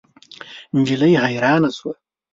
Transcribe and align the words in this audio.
نجلۍ 0.77 1.11
حیرانه 1.23 1.69
شوه. 1.77 1.93